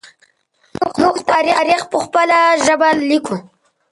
موږ 0.99 1.15
خپل 1.21 1.45
تاریخ 1.55 1.81
په 1.91 1.97
خپله 2.05 2.39
ژبه 2.65 2.89
لیکو. 3.09 3.37